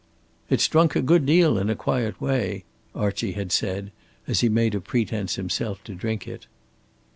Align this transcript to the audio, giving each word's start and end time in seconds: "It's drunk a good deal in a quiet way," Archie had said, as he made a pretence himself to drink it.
"It's 0.49 0.67
drunk 0.67 0.95
a 0.95 1.01
good 1.03 1.27
deal 1.27 1.59
in 1.59 1.69
a 1.69 1.75
quiet 1.75 2.19
way," 2.19 2.63
Archie 2.95 3.33
had 3.33 3.51
said, 3.51 3.91
as 4.27 4.39
he 4.39 4.49
made 4.49 4.73
a 4.73 4.81
pretence 4.81 5.35
himself 5.35 5.83
to 5.83 5.93
drink 5.93 6.27
it. 6.27 6.47